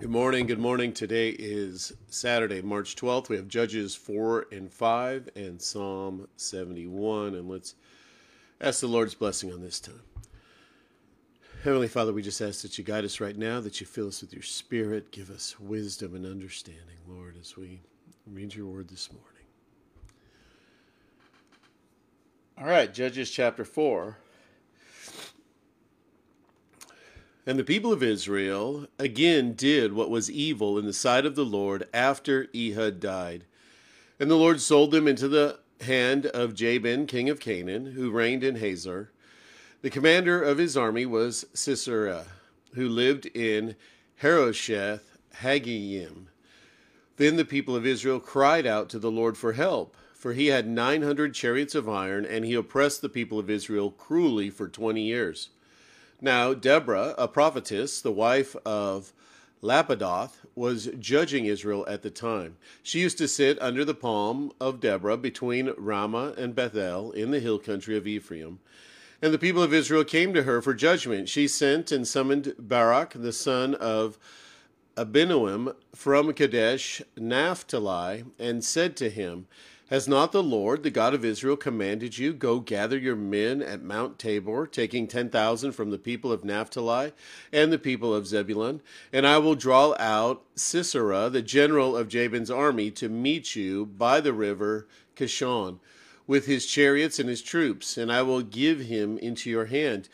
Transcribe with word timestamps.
Good 0.00 0.08
morning. 0.08 0.46
Good 0.46 0.58
morning. 0.58 0.94
Today 0.94 1.28
is 1.28 1.92
Saturday, 2.08 2.62
March 2.62 2.96
12th. 2.96 3.28
We 3.28 3.36
have 3.36 3.48
Judges 3.48 3.94
4 3.94 4.46
and 4.50 4.72
5 4.72 5.28
and 5.36 5.60
Psalm 5.60 6.26
71. 6.36 7.34
And 7.34 7.50
let's 7.50 7.74
ask 8.62 8.80
the 8.80 8.86
Lord's 8.86 9.14
blessing 9.14 9.52
on 9.52 9.60
this 9.60 9.78
time. 9.78 10.00
Heavenly 11.64 11.86
Father, 11.86 12.14
we 12.14 12.22
just 12.22 12.40
ask 12.40 12.62
that 12.62 12.78
you 12.78 12.82
guide 12.82 13.04
us 13.04 13.20
right 13.20 13.36
now, 13.36 13.60
that 13.60 13.78
you 13.78 13.86
fill 13.86 14.08
us 14.08 14.22
with 14.22 14.32
your 14.32 14.42
spirit, 14.42 15.10
give 15.10 15.28
us 15.28 15.60
wisdom 15.60 16.14
and 16.14 16.24
understanding, 16.24 16.96
Lord, 17.06 17.36
as 17.38 17.58
we 17.58 17.82
read 18.26 18.54
your 18.54 18.68
word 18.68 18.88
this 18.88 19.12
morning. 19.12 19.26
All 22.56 22.64
right, 22.64 22.94
Judges 22.94 23.30
chapter 23.30 23.66
4. 23.66 24.16
And 27.46 27.58
the 27.58 27.64
people 27.64 27.92
of 27.92 28.02
Israel 28.02 28.86
again 28.98 29.54
did 29.54 29.92
what 29.92 30.10
was 30.10 30.30
evil 30.30 30.78
in 30.78 30.84
the 30.84 30.92
sight 30.92 31.24
of 31.24 31.34
the 31.34 31.44
Lord 31.44 31.88
after 31.92 32.48
Ehud 32.54 33.00
died. 33.00 33.44
And 34.18 34.30
the 34.30 34.36
Lord 34.36 34.60
sold 34.60 34.90
them 34.90 35.08
into 35.08 35.26
the 35.26 35.58
hand 35.80 36.26
of 36.26 36.54
Jabin, 36.54 37.06
king 37.06 37.30
of 37.30 37.40
Canaan, 37.40 37.92
who 37.92 38.10
reigned 38.10 38.44
in 38.44 38.56
Hazor. 38.56 39.10
The 39.80 39.90
commander 39.90 40.42
of 40.42 40.58
his 40.58 40.76
army 40.76 41.06
was 41.06 41.46
Sisera, 41.54 42.26
who 42.74 42.86
lived 42.86 43.24
in 43.26 43.76
Harosheth 44.16 45.16
Hagoyim. 45.36 46.26
Then 47.16 47.36
the 47.36 47.46
people 47.46 47.74
of 47.74 47.86
Israel 47.86 48.20
cried 48.20 48.66
out 48.66 48.90
to 48.90 48.98
the 48.98 49.10
Lord 49.10 49.38
for 49.38 49.54
help, 49.54 49.96
for 50.14 50.34
he 50.34 50.48
had 50.48 50.68
nine 50.68 51.00
hundred 51.00 51.32
chariots 51.32 51.74
of 51.74 51.88
iron, 51.88 52.26
and 52.26 52.44
he 52.44 52.52
oppressed 52.52 53.00
the 53.00 53.08
people 53.08 53.38
of 53.38 53.48
Israel 53.48 53.90
cruelly 53.90 54.50
for 54.50 54.68
twenty 54.68 55.02
years. 55.02 55.48
Now, 56.22 56.52
Deborah, 56.52 57.14
a 57.16 57.26
prophetess, 57.28 58.02
the 58.02 58.12
wife 58.12 58.54
of 58.66 59.14
Lapidoth, 59.62 60.36
was 60.54 60.90
judging 60.98 61.46
Israel 61.46 61.86
at 61.88 62.02
the 62.02 62.10
time. 62.10 62.56
She 62.82 63.00
used 63.00 63.16
to 63.18 63.28
sit 63.28 63.60
under 63.62 63.86
the 63.86 63.94
palm 63.94 64.52
of 64.60 64.80
Deborah 64.80 65.16
between 65.16 65.72
Ramah 65.78 66.34
and 66.36 66.54
Bethel 66.54 67.12
in 67.12 67.30
the 67.30 67.40
hill 67.40 67.58
country 67.58 67.96
of 67.96 68.06
Ephraim. 68.06 68.58
And 69.22 69.32
the 69.32 69.38
people 69.38 69.62
of 69.62 69.72
Israel 69.72 70.04
came 70.04 70.34
to 70.34 70.42
her 70.42 70.60
for 70.60 70.74
judgment. 70.74 71.28
She 71.28 71.48
sent 71.48 71.90
and 71.90 72.06
summoned 72.06 72.54
Barak, 72.58 73.14
the 73.14 73.32
son 73.32 73.74
of 73.74 74.18
Abinoam, 74.96 75.74
from 75.94 76.32
Kadesh 76.34 77.00
Naphtali, 77.16 78.24
and 78.38 78.62
said 78.62 78.94
to 78.96 79.08
him, 79.08 79.46
has 79.90 80.06
not 80.06 80.30
the 80.30 80.42
Lord, 80.42 80.84
the 80.84 80.90
God 80.90 81.14
of 81.14 81.24
Israel, 81.24 81.56
commanded 81.56 82.16
you, 82.16 82.32
Go 82.32 82.60
gather 82.60 82.96
your 82.96 83.16
men 83.16 83.60
at 83.60 83.82
Mount 83.82 84.20
Tabor, 84.20 84.68
taking 84.68 85.08
ten 85.08 85.28
thousand 85.28 85.72
from 85.72 85.90
the 85.90 85.98
people 85.98 86.30
of 86.30 86.44
Naphtali 86.44 87.12
and 87.52 87.72
the 87.72 87.78
people 87.78 88.14
of 88.14 88.28
Zebulun? 88.28 88.82
And 89.12 89.26
I 89.26 89.38
will 89.38 89.56
draw 89.56 89.96
out 89.98 90.42
Sisera, 90.54 91.28
the 91.28 91.42
general 91.42 91.96
of 91.96 92.08
Jabin's 92.08 92.52
army, 92.52 92.92
to 92.92 93.08
meet 93.08 93.56
you 93.56 93.84
by 93.84 94.20
the 94.20 94.32
river 94.32 94.86
Kishon, 95.16 95.80
with 96.24 96.46
his 96.46 96.66
chariots 96.66 97.18
and 97.18 97.28
his 97.28 97.42
troops, 97.42 97.98
and 97.98 98.12
I 98.12 98.22
will 98.22 98.42
give 98.42 98.82
him 98.82 99.18
into 99.18 99.50
your 99.50 99.66
hand. 99.66 100.08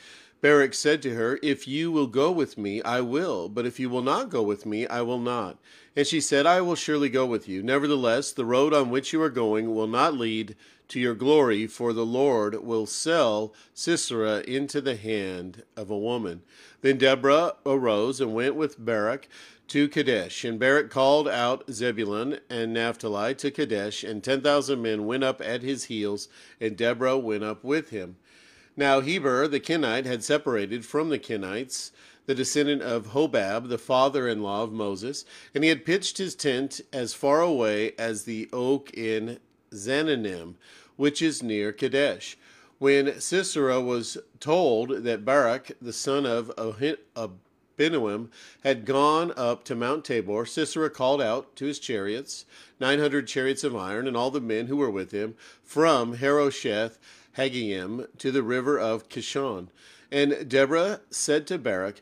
Barak 0.47 0.75
said 0.75 1.03
to 1.03 1.13
her, 1.17 1.41
If 1.43 1.67
you 1.67 1.91
will 1.91 2.07
go 2.07 2.31
with 2.31 2.57
me, 2.57 2.81
I 2.83 3.01
will, 3.01 3.49
but 3.49 3.67
if 3.67 3.81
you 3.81 3.91
will 3.91 4.01
not 4.01 4.31
go 4.31 4.45
with 4.45 4.65
me, 4.65 4.87
I 4.87 5.03
will 5.03 5.19
not. 5.19 5.59
And 5.97 6.07
she 6.07 6.21
said, 6.21 6.47
I 6.47 6.61
will 6.61 6.77
surely 6.77 7.09
go 7.09 7.27
with 7.27 7.49
you. 7.49 7.65
Nevertheless, 7.65 8.31
the 8.31 8.45
road 8.45 8.73
on 8.73 8.91
which 8.91 9.13
you 9.13 9.21
are 9.23 9.29
going 9.29 9.75
will 9.75 9.89
not 9.89 10.15
lead 10.15 10.55
to 10.87 11.01
your 11.01 11.17
glory, 11.17 11.67
for 11.67 11.93
the 11.93 12.07
Lord 12.07 12.63
will 12.63 12.87
sell 12.87 13.53
Sisera 13.75 14.39
into 14.43 14.81
the 14.81 14.95
hand 14.95 15.65
of 15.77 15.91
a 15.91 15.99
woman. 15.99 16.43
Then 16.81 16.99
Deborah 16.99 17.57
arose 17.67 18.21
and 18.21 18.33
went 18.33 18.55
with 18.55 18.79
Barak 18.79 19.29
to 19.67 19.89
Kadesh. 19.89 20.45
And 20.45 20.61
Barak 20.61 20.91
called 20.91 21.27
out 21.27 21.69
Zebulun 21.73 22.39
and 22.49 22.73
Naphtali 22.73 23.35
to 23.35 23.51
Kadesh, 23.51 24.05
and 24.05 24.23
ten 24.23 24.43
thousand 24.43 24.81
men 24.81 25.07
went 25.07 25.25
up 25.25 25.41
at 25.41 25.63
his 25.63 25.87
heels, 25.87 26.29
and 26.61 26.77
Deborah 26.77 27.19
went 27.19 27.43
up 27.43 27.65
with 27.65 27.91
him. 27.91 28.15
Now 28.79 29.01
Heber 29.01 29.49
the 29.49 29.59
Kenite 29.59 30.05
had 30.05 30.23
separated 30.23 30.85
from 30.85 31.09
the 31.09 31.19
Kenites, 31.19 31.93
the 32.27 32.35
descendant 32.35 32.83
of 32.83 33.09
Hobab, 33.09 33.69
the 33.69 33.79
father 33.79 34.29
in 34.29 34.43
law 34.43 34.65
of 34.65 34.73
Moses, 34.73 35.25
and 35.55 35.65
he 35.65 35.71
had 35.71 35.87
pitched 35.87 36.19
his 36.19 36.35
tent 36.35 36.83
as 36.93 37.15
far 37.15 37.41
away 37.41 37.93
as 37.99 38.25
the 38.25 38.51
oak 38.53 38.93
in 38.93 39.39
Zaanannim, 39.73 40.57
which 40.97 41.23
is 41.23 41.43
near 41.43 41.73
Kadesh. 41.73 42.37
When 42.79 43.19
Sisera 43.19 43.81
was 43.81 44.19
told 44.41 45.05
that 45.05 45.25
Barak, 45.25 45.73
the 45.81 45.95
son 45.95 46.27
of 46.27 46.53
Abinoam, 46.57 48.29
had 48.63 48.85
gone 48.85 49.33
up 49.39 49.65
to 49.65 49.75
Mount 49.75 50.05
Tabor, 50.05 50.45
Sisera 50.45 50.91
called 50.91 51.23
out 51.23 51.57
to 51.57 51.65
his 51.65 51.79
chariots, 51.79 52.45
nine 52.79 52.99
hundred 52.99 53.27
chariots 53.27 53.65
of 53.65 53.75
iron, 53.75 54.07
and 54.07 54.19
all 54.19 54.31
the 54.31 54.41
men 54.41 54.67
who 54.67 54.77
were 54.77 54.91
with 54.91 55.13
him, 55.13 55.35
from 55.63 56.17
Harosheth 56.17 56.99
Hagoyim 57.37 58.07
to 58.19 58.33
the 58.33 58.43
river 58.43 58.79
of 58.79 59.09
Kishon. 59.09 59.69
And 60.11 60.49
Deborah 60.49 61.01
said 61.11 61.47
to 61.49 61.59
Barak, 61.59 62.01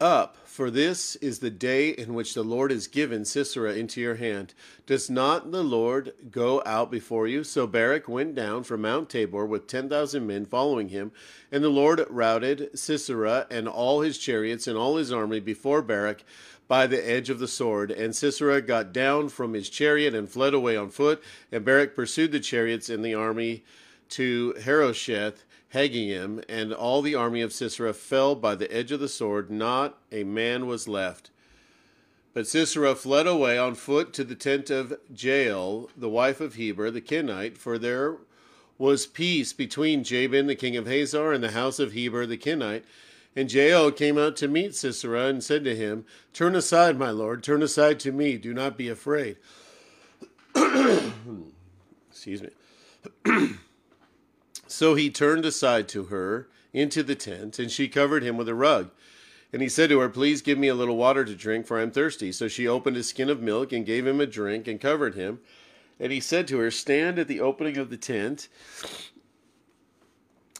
Up, 0.00 0.36
for 0.44 0.70
this 0.70 1.16
is 1.16 1.38
the 1.38 1.50
day 1.50 1.88
in 1.90 2.14
which 2.14 2.34
the 2.34 2.42
Lord 2.42 2.70
has 2.70 2.86
given 2.86 3.24
Sisera 3.24 3.74
into 3.74 4.00
your 4.00 4.16
hand. 4.16 4.54
Does 4.86 5.08
not 5.08 5.50
the 5.50 5.64
Lord 5.64 6.12
go 6.30 6.62
out 6.64 6.90
before 6.90 7.26
you? 7.26 7.44
So 7.44 7.66
Barak 7.66 8.08
went 8.08 8.34
down 8.34 8.64
from 8.64 8.82
Mount 8.82 9.08
Tabor 9.08 9.46
with 9.46 9.66
ten 9.66 9.88
thousand 9.88 10.26
men 10.26 10.44
following 10.44 10.90
him, 10.90 11.12
and 11.50 11.64
the 11.64 11.68
Lord 11.68 12.04
routed 12.08 12.78
Sisera 12.78 13.46
and 13.50 13.66
all 13.66 14.02
his 14.02 14.18
chariots 14.18 14.66
and 14.66 14.76
all 14.76 14.96
his 14.96 15.12
army 15.12 15.40
before 15.40 15.82
Barak 15.82 16.24
by 16.68 16.86
the 16.86 17.08
edge 17.08 17.30
of 17.30 17.40
the 17.40 17.48
sword. 17.48 17.90
And 17.90 18.14
Sisera 18.14 18.62
got 18.62 18.92
down 18.92 19.28
from 19.30 19.54
his 19.54 19.68
chariot 19.68 20.14
and 20.14 20.28
fled 20.28 20.54
away 20.54 20.76
on 20.76 20.90
foot, 20.90 21.22
and 21.50 21.64
Barak 21.64 21.96
pursued 21.96 22.32
the 22.32 22.38
chariots 22.38 22.88
and 22.88 23.04
the 23.04 23.14
army 23.14 23.64
to 24.10 24.54
Harosheth 24.64 25.44
Hagoyim, 25.74 26.44
and 26.48 26.72
all 26.72 27.00
the 27.02 27.14
army 27.14 27.42
of 27.42 27.52
Sisera 27.52 27.92
fell 27.92 28.34
by 28.34 28.54
the 28.54 28.72
edge 28.72 28.92
of 28.92 29.00
the 29.00 29.08
sword. 29.08 29.50
Not 29.50 29.98
a 30.10 30.24
man 30.24 30.66
was 30.66 30.88
left. 30.88 31.30
But 32.32 32.46
Sisera 32.46 32.94
fled 32.94 33.26
away 33.26 33.58
on 33.58 33.74
foot 33.74 34.12
to 34.14 34.24
the 34.24 34.34
tent 34.34 34.70
of 34.70 34.98
Jael, 35.14 35.90
the 35.96 36.08
wife 36.08 36.40
of 36.40 36.54
Heber 36.54 36.90
the 36.90 37.00
Kenite, 37.00 37.58
for 37.58 37.78
there 37.78 38.18
was 38.78 39.06
peace 39.06 39.52
between 39.52 40.04
Jabin 40.04 40.46
the 40.46 40.54
king 40.54 40.76
of 40.76 40.86
Hazor 40.86 41.32
and 41.32 41.42
the 41.42 41.50
house 41.50 41.78
of 41.78 41.92
Heber 41.92 42.26
the 42.26 42.38
Kenite. 42.38 42.84
And 43.36 43.52
Jael 43.52 43.92
came 43.92 44.18
out 44.18 44.36
to 44.36 44.48
meet 44.48 44.74
Sisera 44.74 45.26
and 45.26 45.42
said 45.42 45.64
to 45.64 45.76
him, 45.76 46.04
Turn 46.32 46.56
aside, 46.56 46.98
my 46.98 47.10
lord, 47.10 47.42
turn 47.42 47.62
aside 47.62 48.00
to 48.00 48.12
me, 48.12 48.38
do 48.38 48.52
not 48.52 48.76
be 48.76 48.88
afraid. 48.88 49.36
Excuse 52.10 52.42
me. 52.42 52.50
So 54.70 54.94
he 54.94 55.10
turned 55.10 55.44
aside 55.44 55.88
to 55.88 56.04
her 56.04 56.46
into 56.72 57.02
the 57.02 57.16
tent, 57.16 57.58
and 57.58 57.70
she 57.70 57.88
covered 57.88 58.22
him 58.22 58.36
with 58.36 58.48
a 58.48 58.54
rug. 58.54 58.90
And 59.52 59.60
he 59.62 59.68
said 59.68 59.90
to 59.90 59.98
her, 59.98 60.08
Please 60.08 60.42
give 60.42 60.58
me 60.58 60.68
a 60.68 60.76
little 60.76 60.96
water 60.96 61.24
to 61.24 61.34
drink, 61.34 61.66
for 61.66 61.78
I 61.78 61.82
am 61.82 61.90
thirsty. 61.90 62.30
So 62.30 62.46
she 62.46 62.68
opened 62.68 62.96
a 62.96 63.02
skin 63.02 63.28
of 63.28 63.42
milk 63.42 63.72
and 63.72 63.84
gave 63.84 64.06
him 64.06 64.20
a 64.20 64.26
drink 64.26 64.68
and 64.68 64.80
covered 64.80 65.16
him. 65.16 65.40
And 65.98 66.12
he 66.12 66.20
said 66.20 66.46
to 66.48 66.58
her, 66.58 66.70
Stand 66.70 67.18
at 67.18 67.26
the 67.26 67.40
opening 67.40 67.78
of 67.78 67.90
the 67.90 67.96
tent. 67.96 68.48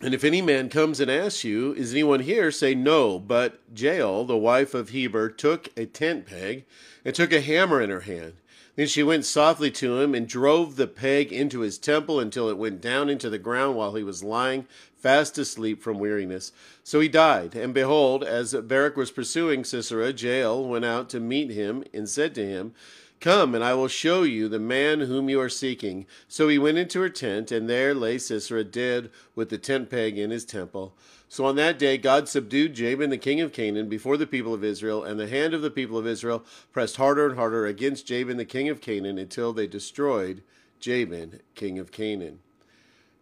And 0.03 0.15
if 0.15 0.25
any 0.25 0.41
man 0.41 0.71
comes 0.71 0.99
and 0.99 1.11
asks 1.11 1.45
you, 1.45 1.75
Is 1.75 1.93
anyone 1.93 2.21
here? 2.21 2.51
say 2.51 2.75
no. 2.75 3.19
But 3.19 3.61
Jael, 3.75 4.25
the 4.25 4.37
wife 4.37 4.73
of 4.73 4.91
Heber, 4.91 5.29
took 5.29 5.69
a 5.77 5.85
tent 5.85 6.27
peg 6.27 6.65
and 7.05 7.15
took 7.15 7.33
a 7.33 7.43
hammer 7.43 7.83
in 7.83 7.91
her 7.91 8.01
hand. 8.01 8.35
Then 8.77 8.87
she 8.87 9.03
went 9.03 9.27
softly 9.27 9.71
to 9.73 9.99
him 10.01 10.15
and 10.15 10.27
drove 10.27 10.77
the 10.77 10.87
peg 10.87 11.33
into 11.33 11.61
his 11.61 11.77
temple 11.77 12.19
until 12.19 12.49
it 12.49 12.57
went 12.57 12.81
down 12.81 13.11
into 13.11 13.29
the 13.29 13.39
ground 13.39 13.77
while 13.77 13.95
he 13.95 14.03
was 14.03 14.25
lying 14.25 14.67
fast 14.97 15.37
asleep 15.37 15.83
from 15.83 15.99
weariness. 15.99 16.53
So 16.83 17.01
he 17.01 17.09
died. 17.09 17.55
And 17.55 17.75
behold, 17.75 18.25
as 18.25 18.55
Barak 18.55 18.97
was 18.97 19.11
pursuing 19.11 19.65
Sisera, 19.65 20.13
Jael 20.13 20.65
went 20.65 20.87
out 20.87 21.11
to 21.11 21.21
meet 21.21 21.51
him 21.51 21.85
and 21.93 22.09
said 22.09 22.35
to 22.37 22.47
him, 22.47 22.73
Come, 23.21 23.55
and 23.55 23.63
I 23.63 23.75
will 23.75 23.89
show 23.89 24.23
you 24.23 24.49
the 24.49 24.59
man 24.59 25.01
whom 25.01 25.29
you 25.29 25.39
are 25.43 25.51
seeking. 25.51 26.07
So 26.27 26.49
he 26.49 26.59
went 26.59 26.79
into 26.79 27.01
her 27.03 27.11
tent, 27.11 27.53
and 27.53 27.69
there 27.69 27.95
lay 27.95 28.17
Sisera 28.17 28.65
dead 28.65 29.11
with 29.35 29.51
the 29.51 29.59
tent 29.59 29.91
peg 29.91 30.17
in 30.17 30.31
his 30.31 30.47
temple. 30.47 30.95
So 31.29 31.45
on 31.45 31.57
that 31.57 31.79
day, 31.79 31.99
God 31.99 32.31
subdued 32.31 32.75
Jabin, 32.75 33.11
the 33.11 33.19
king 33.19 33.43
of 33.43 33.53
Canaan, 33.53 33.91
before 33.91 34.17
the 34.17 34.27
people 34.27 34.55
of 34.55 34.65
Israel, 34.65 35.05
and 35.05 35.21
the 35.21 35.29
hand 35.29 35.53
of 35.53 35.61
the 35.61 35.71
people 35.71 35.99
of 35.99 36.07
Israel 36.07 36.45
pressed 36.73 36.97
harder 36.97 37.27
and 37.27 37.37
harder 37.37 37.67
against 37.67 38.07
Jabin, 38.07 38.39
the 38.39 38.47
king 38.47 38.71
of 38.71 38.81
Canaan, 38.81 39.19
until 39.19 39.53
they 39.53 39.67
destroyed 39.67 40.43
Jabin, 40.81 41.41
king 41.55 41.79
of 41.79 41.93
Canaan. 41.93 42.41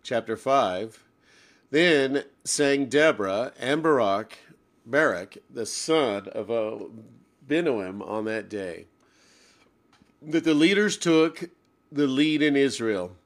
Chapter 0.05 0.37
5 0.37 1.03
Then 1.73 2.23
sang 2.45 2.87
Deborah 2.87 3.53
and 3.59 3.83
Barak, 3.83 4.39
Barak, 4.87 5.39
the 5.51 5.67
son 5.67 6.29
of 6.29 6.47
Abinoam, 6.47 8.09
on 8.09 8.25
that 8.27 8.49
day, 8.49 8.87
that 10.23 10.45
the 10.45 10.55
leaders 10.55 10.97
took 10.97 11.51
the 11.91 12.07
lead 12.07 12.43
in 12.43 12.57
Israel, 12.57 13.17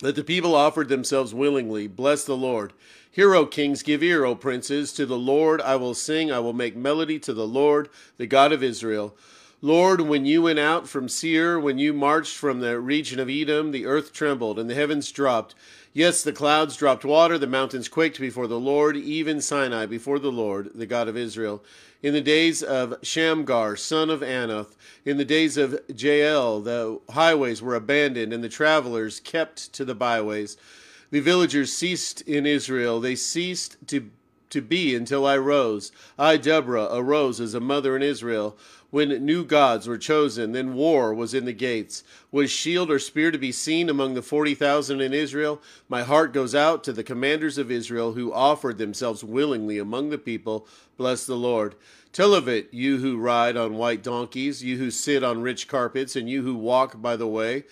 that 0.00 0.16
the 0.16 0.24
people 0.24 0.54
offered 0.54 0.88
themselves 0.88 1.34
willingly. 1.34 1.86
Bless 1.86 2.24
the 2.24 2.36
Lord. 2.36 2.72
Hear, 3.10 3.34
O 3.34 3.46
kings, 3.46 3.82
give 3.82 4.02
ear, 4.02 4.24
O 4.24 4.34
princes. 4.34 4.92
To 4.92 5.06
the 5.06 5.18
Lord 5.18 5.60
I 5.62 5.76
will 5.76 5.94
sing, 5.94 6.30
I 6.30 6.38
will 6.38 6.52
make 6.52 6.76
melody 6.76 7.18
to 7.20 7.32
the 7.32 7.46
Lord, 7.46 7.88
the 8.18 8.26
God 8.26 8.52
of 8.52 8.62
Israel. 8.62 9.16
Lord, 9.62 10.02
when 10.02 10.26
you 10.26 10.42
went 10.42 10.58
out 10.58 10.86
from 10.86 11.08
Seir, 11.08 11.58
when 11.58 11.78
you 11.78 11.94
marched 11.94 12.36
from 12.36 12.60
the 12.60 12.78
region 12.78 13.18
of 13.18 13.30
Edom, 13.30 13.70
the 13.70 13.86
earth 13.86 14.12
trembled 14.12 14.58
and 14.58 14.68
the 14.68 14.74
heavens 14.74 15.10
dropped. 15.10 15.54
Yes, 15.96 16.22
the 16.22 16.30
clouds 16.30 16.76
dropped 16.76 17.06
water, 17.06 17.38
the 17.38 17.46
mountains 17.46 17.88
quaked 17.88 18.20
before 18.20 18.46
the 18.46 18.60
Lord, 18.60 18.98
even 18.98 19.40
Sinai 19.40 19.86
before 19.86 20.18
the 20.18 20.30
Lord, 20.30 20.72
the 20.74 20.84
God 20.84 21.08
of 21.08 21.16
Israel. 21.16 21.64
In 22.02 22.12
the 22.12 22.20
days 22.20 22.62
of 22.62 22.98
Shamgar, 23.00 23.76
son 23.76 24.10
of 24.10 24.20
Anath, 24.20 24.76
in 25.06 25.16
the 25.16 25.24
days 25.24 25.56
of 25.56 25.80
Jael, 25.88 26.60
the 26.60 27.00
highways 27.08 27.62
were 27.62 27.74
abandoned, 27.74 28.34
and 28.34 28.44
the 28.44 28.50
travelers 28.50 29.20
kept 29.20 29.72
to 29.72 29.86
the 29.86 29.94
byways. 29.94 30.58
The 31.10 31.20
villagers 31.20 31.72
ceased 31.72 32.20
in 32.20 32.44
Israel, 32.44 33.00
they 33.00 33.16
ceased 33.16 33.78
to 33.86 34.10
to 34.50 34.60
be 34.60 34.94
until 34.94 35.26
I 35.26 35.36
rose. 35.38 35.92
I, 36.18 36.36
Deborah, 36.36 36.88
arose 36.92 37.40
as 37.40 37.54
a 37.54 37.60
mother 37.60 37.96
in 37.96 38.02
Israel 38.02 38.56
when 38.90 39.24
new 39.24 39.44
gods 39.44 39.86
were 39.86 39.98
chosen, 39.98 40.52
then 40.52 40.74
war 40.74 41.12
was 41.12 41.34
in 41.34 41.44
the 41.44 41.52
gates. 41.52 42.04
Was 42.30 42.50
shield 42.50 42.90
or 42.90 42.98
spear 42.98 43.30
to 43.30 43.38
be 43.38 43.52
seen 43.52 43.88
among 43.88 44.14
the 44.14 44.22
forty 44.22 44.54
thousand 44.54 45.00
in 45.00 45.12
Israel? 45.12 45.60
My 45.88 46.02
heart 46.02 46.32
goes 46.32 46.54
out 46.54 46.84
to 46.84 46.92
the 46.92 47.02
commanders 47.02 47.58
of 47.58 47.70
Israel 47.70 48.12
who 48.12 48.32
offered 48.32 48.78
themselves 48.78 49.24
willingly 49.24 49.78
among 49.78 50.10
the 50.10 50.18
people. 50.18 50.66
Bless 50.96 51.26
the 51.26 51.36
Lord. 51.36 51.74
Tell 52.12 52.32
of 52.32 52.48
it, 52.48 52.72
you 52.72 52.98
who 52.98 53.18
ride 53.18 53.56
on 53.56 53.74
white 53.74 54.02
donkeys, 54.02 54.64
you 54.64 54.78
who 54.78 54.90
sit 54.90 55.22
on 55.22 55.42
rich 55.42 55.68
carpets, 55.68 56.16
and 56.16 56.30
you 56.30 56.42
who 56.42 56.54
walk 56.54 57.02
by 57.02 57.16
the 57.16 57.26
way, 57.26 57.64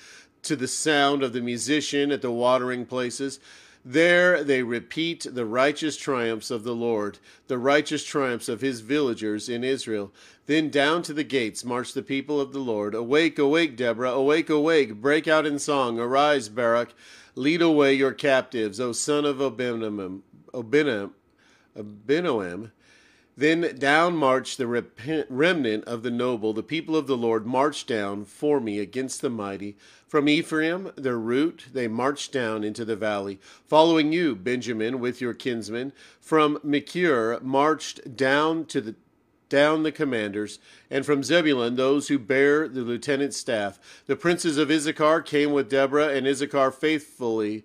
to 0.42 0.56
the 0.56 0.68
sound 0.68 1.22
of 1.22 1.32
the 1.32 1.40
musician 1.40 2.12
at 2.12 2.20
the 2.20 2.30
watering 2.30 2.84
places. 2.84 3.40
There 3.84 4.42
they 4.42 4.62
repeat 4.62 5.26
the 5.30 5.44
righteous 5.44 5.98
triumphs 5.98 6.50
of 6.50 6.64
the 6.64 6.74
Lord, 6.74 7.18
the 7.48 7.58
righteous 7.58 8.02
triumphs 8.02 8.48
of 8.48 8.62
his 8.62 8.80
villagers 8.80 9.48
in 9.48 9.62
Israel. 9.62 10.10
Then 10.46 10.70
down 10.70 11.02
to 11.02 11.12
the 11.12 11.24
gates 11.24 11.64
march 11.64 11.92
the 11.92 12.02
people 12.02 12.40
of 12.40 12.52
the 12.54 12.60
Lord. 12.60 12.94
Awake, 12.94 13.38
awake, 13.38 13.76
Deborah, 13.76 14.12
awake, 14.12 14.48
awake, 14.48 14.94
break 15.02 15.28
out 15.28 15.44
in 15.44 15.58
song. 15.58 15.98
Arise, 15.98 16.48
Barak, 16.48 16.94
lead 17.34 17.60
away 17.60 17.92
your 17.92 18.12
captives, 18.12 18.80
O 18.80 18.92
son 18.92 19.26
of 19.26 19.36
Abinoam. 19.36 20.22
Abinoam, 20.54 21.10
Abinoam 21.76 22.70
then 23.36 23.76
down 23.78 24.16
marched 24.16 24.58
the 24.58 24.66
remnant 25.28 25.84
of 25.84 26.02
the 26.04 26.10
noble, 26.10 26.52
the 26.52 26.62
people 26.62 26.94
of 26.94 27.08
the 27.08 27.16
Lord 27.16 27.46
marched 27.46 27.88
down 27.88 28.24
for 28.24 28.60
me 28.60 28.78
against 28.78 29.22
the 29.22 29.30
mighty. 29.30 29.76
From 30.14 30.28
Ephraim, 30.28 30.92
their 30.94 31.18
root, 31.18 31.64
they 31.72 31.88
marched 31.88 32.30
down 32.30 32.62
into 32.62 32.84
the 32.84 32.94
valley. 32.94 33.40
Following 33.66 34.12
you, 34.12 34.36
Benjamin, 34.36 35.00
with 35.00 35.20
your 35.20 35.34
kinsmen, 35.34 35.92
from 36.20 36.60
Machir 36.62 37.40
marched 37.42 38.16
down 38.16 38.66
to 38.66 38.80
the 38.80 38.94
down 39.48 39.82
the 39.82 39.90
commanders, 39.90 40.60
and 40.88 41.04
from 41.04 41.24
Zebulun 41.24 41.74
those 41.74 42.06
who 42.06 42.20
bear 42.20 42.68
the 42.68 42.82
lieutenant's 42.82 43.38
staff. 43.38 43.80
The 44.06 44.14
princes 44.14 44.56
of 44.56 44.70
Issachar 44.70 45.20
came 45.22 45.50
with 45.50 45.68
Deborah, 45.68 46.10
and 46.14 46.28
Issachar 46.28 46.70
faithfully 46.70 47.64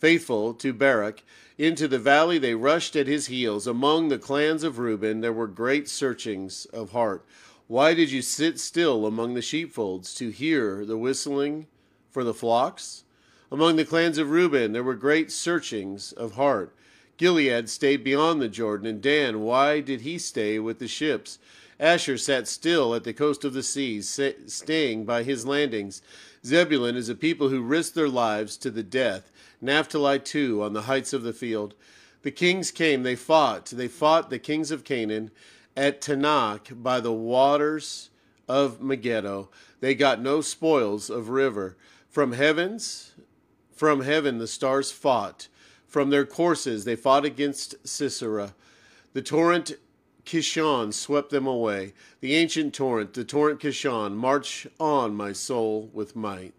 faithful 0.00 0.52
to 0.54 0.72
Barak. 0.72 1.22
Into 1.58 1.86
the 1.86 2.00
valley 2.00 2.38
they 2.38 2.56
rushed 2.56 2.96
at 2.96 3.06
his 3.06 3.26
heels. 3.26 3.68
Among 3.68 4.08
the 4.08 4.18
clans 4.18 4.64
of 4.64 4.80
Reuben 4.80 5.20
there 5.20 5.32
were 5.32 5.46
great 5.46 5.88
searchings 5.88 6.64
of 6.72 6.90
heart. 6.90 7.24
Why 7.68 7.94
did 7.94 8.10
you 8.10 8.20
sit 8.20 8.58
still 8.58 9.06
among 9.06 9.34
the 9.34 9.40
sheepfolds 9.42 10.12
to 10.14 10.30
hear 10.30 10.84
the 10.84 10.98
whistling 10.98 11.68
for 12.14 12.22
the 12.24 12.32
flocks? 12.32 13.02
Among 13.50 13.74
the 13.74 13.84
clans 13.84 14.18
of 14.18 14.30
Reuben 14.30 14.72
there 14.72 14.84
were 14.84 14.94
great 14.94 15.32
searchings 15.32 16.12
of 16.12 16.34
heart. 16.34 16.72
Gilead 17.16 17.68
stayed 17.68 18.04
beyond 18.04 18.40
the 18.40 18.48
Jordan, 18.48 18.86
and 18.86 19.02
Dan, 19.02 19.40
why 19.40 19.80
did 19.80 20.02
he 20.02 20.16
stay 20.18 20.60
with 20.60 20.78
the 20.78 20.88
ships? 20.88 21.38
Asher 21.78 22.16
sat 22.16 22.46
still 22.46 22.94
at 22.94 23.02
the 23.02 23.12
coast 23.12 23.44
of 23.44 23.52
the 23.52 23.64
seas, 23.64 24.20
staying 24.46 25.04
by 25.04 25.24
his 25.24 25.44
landings. 25.44 26.02
Zebulun 26.46 26.96
is 26.96 27.08
a 27.08 27.16
people 27.16 27.48
who 27.48 27.60
risk 27.60 27.94
their 27.94 28.08
lives 28.08 28.56
to 28.58 28.70
the 28.70 28.84
death. 28.84 29.32
Naphtali 29.60 30.20
too, 30.20 30.62
on 30.62 30.72
the 30.72 30.82
heights 30.82 31.12
of 31.12 31.24
the 31.24 31.32
field. 31.32 31.74
The 32.22 32.30
kings 32.30 32.70
came, 32.70 33.02
they 33.02 33.16
fought. 33.16 33.66
They 33.66 33.88
fought 33.88 34.30
the 34.30 34.38
kings 34.38 34.70
of 34.70 34.84
Canaan 34.84 35.32
at 35.76 36.00
Taanach 36.00 36.80
by 36.80 37.00
the 37.00 37.12
waters 37.12 38.10
of 38.48 38.80
Megiddo. 38.80 39.48
They 39.80 39.94
got 39.94 40.20
no 40.20 40.40
spoils 40.40 41.10
of 41.10 41.28
river. 41.28 41.76
From 42.14 42.30
heavens, 42.30 43.10
from 43.74 44.02
heaven 44.02 44.38
the 44.38 44.46
stars 44.46 44.92
fought. 44.92 45.48
From 45.88 46.10
their 46.10 46.24
courses 46.24 46.84
they 46.84 46.94
fought 46.94 47.24
against 47.24 47.74
Sisera. 47.84 48.54
The 49.14 49.20
torrent 49.20 49.72
Kishon 50.24 50.94
swept 50.94 51.30
them 51.30 51.48
away. 51.48 51.92
The 52.20 52.36
ancient 52.36 52.72
torrent, 52.72 53.14
the 53.14 53.24
torrent 53.24 53.58
Kishon, 53.58 54.14
march 54.14 54.64
on, 54.78 55.16
my 55.16 55.32
soul, 55.32 55.90
with 55.92 56.14
might. 56.14 56.54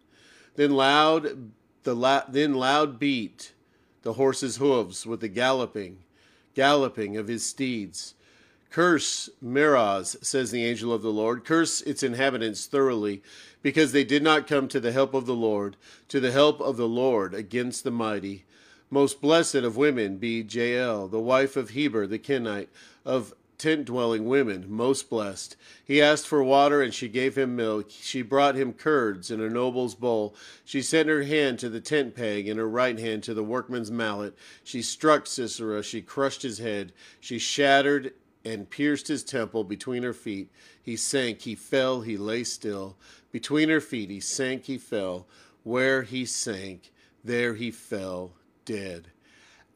Then 0.58 0.72
loud, 0.72 1.52
the 1.84 1.96
la- 1.96 2.26
then 2.28 2.56
loud 2.56 3.00
beat 3.00 3.54
the 4.02 4.14
horse's 4.14 4.58
hoofs 4.58 5.06
with 5.06 5.22
the 5.22 5.30
galloping, 5.30 6.00
galloping 6.54 7.16
of 7.16 7.30
his 7.30 7.46
steeds. 7.46 8.15
Curse 8.76 9.30
Meroz, 9.42 10.18
says 10.22 10.52
the 10.52 10.66
angel 10.66 10.92
of 10.92 11.02
the 11.02 11.08
Lord. 11.08 11.46
Curse 11.46 11.80
its 11.84 12.04
inhabitants 12.04 12.66
thoroughly, 12.66 13.24
because 13.62 13.94
they 13.94 14.04
did 14.04 14.22
not 14.22 14.48
come 14.48 14.68
to 14.68 14.82
the 14.82 14.92
help 14.92 15.14
of 15.14 15.26
the 15.26 15.34
Lord, 15.34 15.78
to 16.10 16.20
the 16.20 16.34
help 16.34 16.60
of 16.60 16.76
the 16.76 16.86
Lord 16.86 17.34
against 17.34 17.86
the 17.86 17.92
mighty. 17.92 18.44
Most 18.90 19.22
blessed 19.22 19.56
of 19.56 19.78
women 19.78 20.18
be 20.18 20.42
Jael, 20.42 21.08
the 21.08 21.22
wife 21.22 21.56
of 21.56 21.70
Heber 21.70 22.06
the 22.06 22.20
Kenite, 22.20 22.68
of 23.06 23.34
tent 23.58 23.86
dwelling 23.86 24.26
women, 24.26 24.66
most 24.68 25.10
blessed. 25.10 25.56
He 25.86 26.02
asked 26.02 26.28
for 26.28 26.44
water, 26.44 26.82
and 26.82 26.94
she 26.94 27.08
gave 27.08 27.38
him 27.38 27.56
milk. 27.56 27.90
She 27.90 28.24
brought 28.24 28.56
him 28.56 28.74
curds 28.74 29.32
in 29.32 29.40
a 29.40 29.50
noble's 29.50 29.96
bowl. 29.96 30.36
She 30.66 30.82
sent 30.82 31.08
her 31.08 31.24
hand 31.24 31.60
to 31.60 31.70
the 31.70 31.80
tent 31.80 32.14
peg, 32.14 32.50
and 32.50 32.60
her 32.60 32.68
right 32.68 33.00
hand 33.00 33.24
to 33.24 33.34
the 33.34 33.42
workman's 33.42 33.90
mallet. 33.90 34.36
She 34.66 34.82
struck 34.82 35.28
Sisera, 35.28 35.82
she 35.82 36.02
crushed 36.02 36.42
his 36.42 36.58
head, 36.58 36.92
she 37.22 37.40
shattered 37.40 38.12
and 38.46 38.70
pierced 38.70 39.08
his 39.08 39.24
temple 39.24 39.64
between 39.64 40.04
her 40.04 40.14
feet. 40.14 40.50
He 40.82 40.96
sank, 40.96 41.42
he 41.42 41.56
fell, 41.56 42.02
he 42.02 42.16
lay 42.16 42.44
still. 42.44 42.96
Between 43.32 43.70
her 43.70 43.82
feet 43.82 44.10
he 44.10 44.20
sank, 44.20 44.66
he 44.66 44.78
fell. 44.78 45.28
Where 45.64 46.04
he 46.04 46.26
sank, 46.26 46.92
there 47.24 47.56
he 47.56 47.72
fell, 47.72 48.34
dead. 48.64 49.08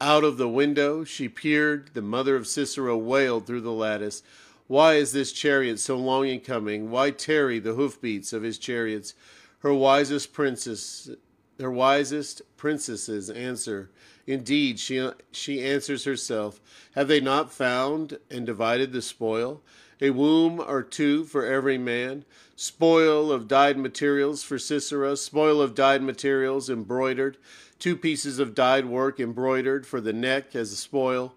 Out 0.00 0.24
of 0.24 0.38
the 0.38 0.48
window 0.48 1.04
she 1.04 1.28
peered. 1.28 1.90
The 1.92 2.00
mother 2.00 2.36
of 2.36 2.46
Sisera 2.46 2.96
wailed 2.96 3.46
through 3.46 3.62
the 3.62 3.72
lattice. 3.72 4.22
Why 4.68 4.94
is 4.94 5.12
this 5.12 5.32
chariot 5.32 5.80
so 5.80 5.96
long 5.96 6.28
in 6.28 6.40
coming? 6.40 6.90
Why 6.90 7.10
tarry 7.10 7.58
the 7.58 7.74
hoofbeats 7.74 8.32
of 8.32 8.44
his 8.44 8.56
chariots? 8.56 9.14
Her 9.58 9.74
wisest 9.74 10.32
princess, 10.32 11.10
her 11.58 11.72
wisest 11.72 12.42
princesses 12.56 13.28
answer. 13.28 13.90
Indeed, 14.30 14.78
she 14.78 15.10
she 15.32 15.60
answers 15.60 16.04
herself. 16.04 16.60
Have 16.94 17.08
they 17.08 17.20
not 17.20 17.52
found 17.52 18.20
and 18.30 18.46
divided 18.46 18.92
the 18.92 19.02
spoil? 19.02 19.60
A 20.00 20.10
womb 20.10 20.60
or 20.60 20.84
two 20.84 21.24
for 21.24 21.44
every 21.44 21.78
man. 21.78 22.24
Spoil 22.54 23.32
of 23.32 23.48
dyed 23.48 23.76
materials 23.76 24.44
for 24.44 24.56
Sisera. 24.56 25.16
Spoil 25.16 25.60
of 25.60 25.74
dyed 25.74 26.04
materials 26.04 26.70
embroidered 26.70 27.38
two 27.80 27.96
pieces 27.96 28.38
of 28.38 28.54
dyed 28.54 28.86
work 28.86 29.18
embroidered 29.18 29.84
for 29.84 30.00
the 30.00 30.12
neck 30.12 30.54
as 30.54 30.72
a 30.72 30.76
spoil. 30.76 31.34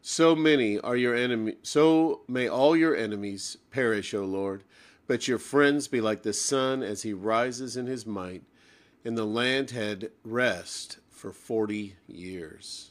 So 0.00 0.36
many 0.36 0.78
are 0.78 0.96
your 0.96 1.16
enemies, 1.16 1.56
so 1.64 2.20
may 2.28 2.46
all 2.46 2.76
your 2.76 2.94
enemies 2.94 3.56
perish, 3.72 4.14
O 4.14 4.24
Lord. 4.24 4.62
But 5.08 5.26
your 5.26 5.38
friends 5.38 5.88
be 5.88 6.00
like 6.00 6.22
the 6.22 6.32
sun 6.32 6.84
as 6.84 7.02
he 7.02 7.12
rises 7.12 7.76
in 7.76 7.86
his 7.86 8.06
might. 8.06 8.44
And 9.04 9.18
the 9.18 9.24
land 9.24 9.72
had 9.72 10.10
rest 10.22 10.98
for 11.16 11.32
forty 11.32 11.96
years. 12.06 12.90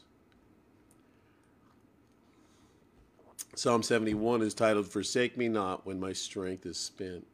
Psalm 3.58 3.84
71 3.84 4.41
is 4.41 4.53
titled, 4.53 4.86
Forsake 4.86 5.38
Me 5.38 5.48
Not 5.48 5.86
When 5.86 5.98
My 5.98 6.12
Strength 6.12 6.65
is 6.65 6.77
Spent. 6.77 7.25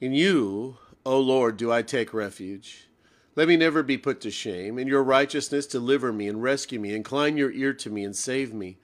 In 0.00 0.12
you, 0.12 0.76
O 1.04 1.18
Lord, 1.18 1.56
do 1.56 1.72
I 1.72 1.82
take 1.82 2.14
refuge. 2.14 2.86
Let 3.34 3.48
me 3.48 3.56
never 3.56 3.82
be 3.82 3.98
put 3.98 4.20
to 4.20 4.30
shame. 4.30 4.78
In 4.78 4.86
your 4.86 5.02
righteousness, 5.02 5.66
deliver 5.66 6.12
me 6.12 6.28
and 6.28 6.40
rescue 6.40 6.78
me. 6.78 6.94
Incline 6.94 7.36
your 7.36 7.50
ear 7.50 7.72
to 7.72 7.90
me 7.90 8.04
and 8.04 8.14
save 8.14 8.54
me. 8.54 8.78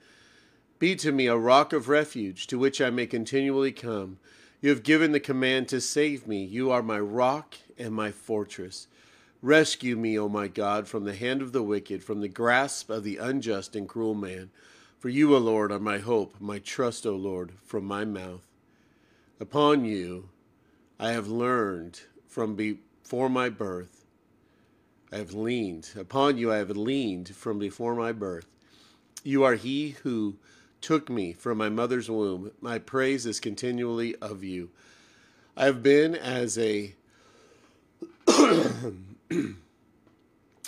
Be 0.79 0.95
to 0.97 1.13
me 1.13 1.27
a 1.27 1.37
rock 1.37 1.71
of 1.71 1.87
refuge 1.87 2.47
to 2.47 2.59
which 2.59 2.81
I 2.81 2.89
may 2.89 3.05
continually 3.05 3.71
come. 3.71 4.17
You 4.59 4.71
have 4.71 4.83
given 4.83 5.13
the 5.13 5.21
command 5.21 5.69
to 5.69 5.79
save 5.79 6.27
me. 6.27 6.43
You 6.43 6.71
are 6.71 6.83
my 6.83 6.99
rock 6.99 7.55
and 7.77 7.93
my 7.93 8.11
fortress. 8.11 8.87
Rescue 9.45 9.95
me, 9.95 10.17
O 10.17 10.27
my 10.27 10.47
God, 10.47 10.87
from 10.87 11.03
the 11.03 11.13
hand 11.13 11.43
of 11.43 11.51
the 11.51 11.61
wicked, 11.61 12.03
from 12.03 12.19
the 12.19 12.27
grasp 12.27 12.89
of 12.89 13.03
the 13.03 13.17
unjust 13.17 13.75
and 13.75 13.87
cruel 13.87 14.15
man. 14.15 14.49
For 14.97 15.09
you, 15.09 15.35
O 15.35 15.37
Lord, 15.37 15.71
are 15.71 15.77
my 15.77 15.99
hope, 15.99 16.37
my 16.39 16.57
trust, 16.57 17.05
O 17.05 17.15
Lord, 17.15 17.51
from 17.63 17.85
my 17.85 18.05
mouth. 18.05 18.47
Upon 19.39 19.85
you 19.85 20.29
I 20.99 21.11
have 21.11 21.27
learned 21.27 22.01
from 22.27 22.55
before 22.55 23.29
my 23.29 23.49
birth 23.49 24.03
I 25.11 25.17
have 25.17 25.35
leaned. 25.35 25.91
Upon 25.95 26.39
you 26.39 26.51
I 26.51 26.57
have 26.57 26.71
leaned 26.71 27.35
from 27.35 27.59
before 27.59 27.93
my 27.93 28.13
birth. 28.13 28.47
You 29.23 29.43
are 29.43 29.53
he 29.53 29.89
who 30.01 30.37
took 30.81 31.07
me 31.07 31.33
from 31.33 31.59
my 31.59 31.69
mother's 31.69 32.09
womb. 32.09 32.49
My 32.61 32.79
praise 32.79 33.27
is 33.27 33.39
continually 33.39 34.15
of 34.15 34.43
you. 34.43 34.71
I 35.55 35.65
have 35.65 35.83
been 35.83 36.15
as 36.15 36.57
a 36.57 36.95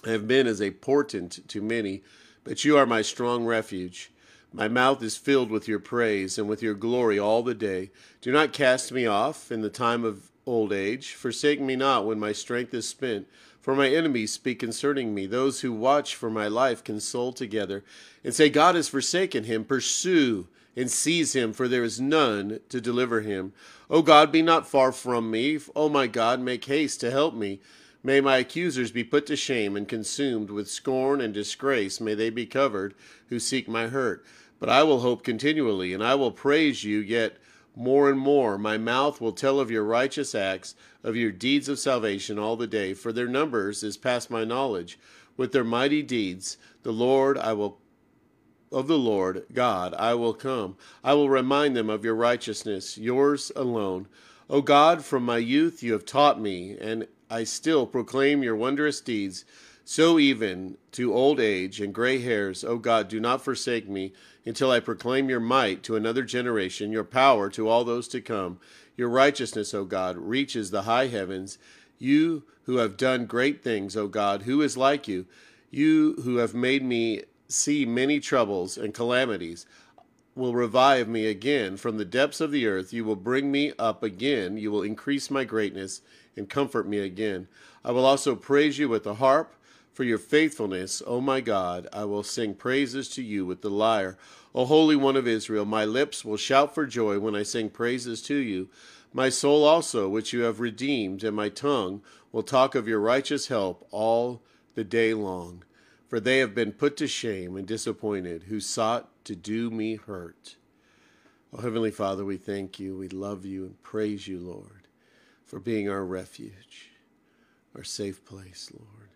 have 0.05 0.27
been 0.27 0.47
as 0.47 0.61
a 0.61 0.71
portent 0.71 1.47
to 1.47 1.61
many, 1.61 2.03
but 2.43 2.63
you 2.63 2.77
are 2.77 2.85
my 2.85 3.01
strong 3.01 3.45
refuge. 3.45 4.11
My 4.53 4.67
mouth 4.67 5.03
is 5.03 5.17
filled 5.17 5.51
with 5.51 5.67
your 5.67 5.79
praise 5.79 6.37
and 6.37 6.47
with 6.47 6.61
your 6.61 6.73
glory 6.73 7.19
all 7.19 7.43
the 7.43 7.53
day. 7.53 7.91
Do 8.21 8.31
not 8.31 8.53
cast 8.53 8.91
me 8.91 9.05
off 9.05 9.51
in 9.51 9.61
the 9.61 9.69
time 9.69 10.03
of 10.03 10.31
old 10.45 10.71
age. 10.71 11.13
Forsake 11.13 11.59
me 11.59 11.75
not 11.75 12.05
when 12.05 12.19
my 12.19 12.31
strength 12.31 12.73
is 12.73 12.87
spent. 12.87 13.27
For 13.61 13.75
my 13.75 13.89
enemies 13.89 14.31
speak 14.31 14.59
concerning 14.59 15.13
me. 15.13 15.25
Those 15.25 15.59
who 15.59 15.73
watch 15.73 16.15
for 16.15 16.29
my 16.29 16.47
life 16.47 16.83
console 16.83 17.33
together 17.33 17.83
and 18.23 18.33
say, 18.33 18.49
God 18.49 18.75
has 18.75 18.87
forsaken 18.87 19.43
him. 19.43 19.65
Pursue 19.65 20.47
and 20.77 20.89
seize 20.89 21.35
him, 21.35 21.51
for 21.51 21.67
there 21.67 21.83
is 21.83 21.99
none 21.99 22.61
to 22.69 22.79
deliver 22.79 23.21
him. 23.21 23.51
O 23.89 24.01
God, 24.01 24.31
be 24.31 24.41
not 24.41 24.67
far 24.67 24.93
from 24.93 25.29
me. 25.29 25.59
O 25.75 25.89
my 25.89 26.07
God, 26.07 26.39
make 26.39 26.63
haste 26.63 27.01
to 27.01 27.11
help 27.11 27.33
me. 27.33 27.59
May 28.07 28.21
my 28.21 28.37
accusers 28.37 28.93
be 28.93 29.03
put 29.03 29.25
to 29.25 29.35
shame 29.35 29.75
and 29.75 29.85
consumed 29.85 30.49
with 30.49 30.71
scorn 30.71 31.19
and 31.19 31.33
disgrace. 31.33 31.99
May 31.99 32.13
they 32.13 32.29
be 32.29 32.45
covered 32.45 32.95
who 33.27 33.37
seek 33.37 33.67
my 33.67 33.87
hurt. 33.87 34.23
But 34.61 34.69
I 34.69 34.81
will 34.83 35.01
hope 35.01 35.25
continually, 35.25 35.93
and 35.93 36.01
I 36.01 36.15
will 36.15 36.31
praise 36.31 36.85
you 36.85 36.99
yet 36.99 37.35
more 37.75 38.09
and 38.09 38.17
more. 38.17 38.57
My 38.57 38.77
mouth 38.77 39.19
will 39.19 39.33
tell 39.33 39.59
of 39.59 39.69
your 39.69 39.83
righteous 39.83 40.33
acts, 40.33 40.73
of 41.03 41.17
your 41.17 41.33
deeds 41.33 41.67
of 41.67 41.79
salvation 41.79 42.39
all 42.39 42.55
the 42.55 42.65
day, 42.65 42.93
for 42.93 43.11
their 43.11 43.27
numbers 43.27 43.83
is 43.83 43.97
past 43.97 44.31
my 44.31 44.45
knowledge. 44.45 44.97
With 45.35 45.51
their 45.51 45.65
mighty 45.65 46.01
deeds, 46.01 46.55
the 46.83 46.93
Lord 46.93 47.37
I 47.37 47.51
will 47.51 47.81
of 48.71 48.87
the 48.87 48.97
Lord 48.97 49.47
God 49.51 49.93
I 49.95 50.13
will 50.13 50.33
come. 50.33 50.77
I 51.03 51.13
will 51.13 51.29
remind 51.29 51.75
them 51.75 51.89
of 51.89 52.05
your 52.05 52.15
righteousness, 52.15 52.97
yours 52.97 53.51
alone. 53.53 54.07
O 54.49 54.61
God, 54.61 55.03
from 55.03 55.23
my 55.23 55.39
youth 55.39 55.83
you 55.83 55.91
have 55.91 56.05
taught 56.05 56.39
me, 56.39 56.77
and 56.79 57.05
I 57.29 57.43
still 57.43 57.85
proclaim 57.85 58.43
your 58.43 58.55
wondrous 58.55 59.01
deeds. 59.01 59.43
So 59.83 60.19
even 60.19 60.77
to 60.93 61.13
old 61.13 61.39
age 61.39 61.79
and 61.79 61.93
gray 61.93 62.19
hairs, 62.19 62.63
O 62.63 62.77
God, 62.77 63.07
do 63.07 63.19
not 63.19 63.43
forsake 63.43 63.87
me 63.87 64.13
until 64.45 64.71
I 64.71 64.79
proclaim 64.79 65.29
your 65.29 65.39
might 65.39 65.83
to 65.83 65.95
another 65.95 66.23
generation, 66.23 66.91
your 66.91 67.03
power 67.03 67.49
to 67.51 67.67
all 67.67 67.83
those 67.83 68.07
to 68.09 68.21
come. 68.21 68.59
Your 68.95 69.09
righteousness, 69.09 69.73
O 69.73 69.85
God, 69.85 70.17
reaches 70.17 70.71
the 70.71 70.83
high 70.83 71.07
heavens. 71.07 71.57
You 71.99 72.43
who 72.63 72.77
have 72.77 72.97
done 72.97 73.25
great 73.25 73.63
things, 73.63 73.95
O 73.95 74.07
God, 74.07 74.43
who 74.43 74.61
is 74.61 74.77
like 74.77 75.07
you? 75.07 75.25
You 75.71 76.15
who 76.23 76.37
have 76.37 76.53
made 76.53 76.83
me 76.83 77.23
see 77.47 77.85
many 77.85 78.19
troubles 78.19 78.77
and 78.77 78.93
calamities 78.93 79.65
will 80.35 80.53
revive 80.53 81.07
me 81.07 81.25
again 81.25 81.77
from 81.77 81.97
the 81.97 82.05
depths 82.05 82.41
of 82.41 82.51
the 82.51 82.67
earth. 82.67 82.93
You 82.93 83.03
will 83.03 83.15
bring 83.15 83.51
me 83.51 83.73
up 83.79 84.03
again. 84.03 84.57
You 84.57 84.71
will 84.71 84.83
increase 84.83 85.31
my 85.31 85.43
greatness 85.43 86.01
and 86.37 86.49
comfort 86.49 86.87
me 86.87 86.99
again. 86.99 87.47
I 87.83 87.91
will 87.91 88.05
also 88.05 88.35
praise 88.35 88.77
you 88.77 88.87
with 88.89 89.03
the 89.03 89.15
harp 89.15 89.53
for 89.93 90.03
your 90.03 90.17
faithfulness, 90.19 91.01
O 91.07 91.19
my 91.19 91.41
God. 91.41 91.87
I 91.91 92.05
will 92.05 92.23
sing 92.23 92.53
praises 92.53 93.09
to 93.09 93.23
you 93.23 93.45
with 93.45 93.61
the 93.61 93.69
lyre. 93.69 94.17
O 94.53 94.65
Holy 94.65 94.95
One 94.95 95.15
of 95.15 95.27
Israel, 95.27 95.65
my 95.65 95.85
lips 95.85 96.23
will 96.23 96.37
shout 96.37 96.75
for 96.75 96.85
joy 96.85 97.19
when 97.19 97.35
I 97.35 97.43
sing 97.43 97.69
praises 97.69 98.21
to 98.23 98.35
you. 98.35 98.69
My 99.13 99.29
soul 99.29 99.63
also, 99.63 100.07
which 100.07 100.33
you 100.33 100.41
have 100.41 100.59
redeemed, 100.59 101.23
and 101.23 101.35
my 101.35 101.49
tongue 101.49 102.01
will 102.31 102.43
talk 102.43 102.75
of 102.75 102.87
your 102.87 102.99
righteous 102.99 103.47
help 103.47 103.87
all 103.91 104.43
the 104.75 104.83
day 104.83 105.13
long. 105.13 105.63
For 106.07 106.19
they 106.19 106.37
have 106.39 106.53
been 106.53 106.71
put 106.71 106.95
to 106.97 107.07
shame 107.07 107.57
and 107.57 107.67
disappointed, 107.67 108.43
who 108.43 108.59
sought 108.59 109.09
to 109.25 109.35
do 109.35 109.71
me 109.71 109.95
hurt. 109.95 110.55
Oh, 111.51 111.61
Heavenly 111.61 111.91
Father, 111.91 112.23
we 112.23 112.37
thank 112.37 112.79
you, 112.79 112.95
we 112.95 113.09
love 113.09 113.45
you, 113.45 113.65
and 113.65 113.81
praise 113.81 114.27
you, 114.27 114.39
Lord 114.39 114.76
for 115.47 115.59
being 115.59 115.89
our 115.89 116.03
refuge, 116.03 116.91
our 117.73 117.83
safe 117.83 118.23
place, 118.25 118.69
Lord. 118.77 119.09